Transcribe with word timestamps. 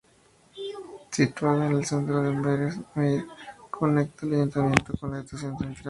Situada 1.11 1.67
en 1.67 1.75
el 1.77 1.85
centro 1.85 2.23
de 2.23 2.29
Amberes, 2.29 2.75
Meir 2.95 3.23
conecta 3.69 4.25
el 4.25 4.33
Ayuntamiento 4.33 4.93
con 4.99 5.11
la 5.11 5.19
Estación 5.19 5.51
Central. 5.59 5.77